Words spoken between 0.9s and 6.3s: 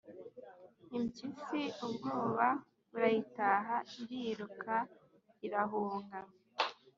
impyisi ubwoba burayitaha, iriruka irahunga.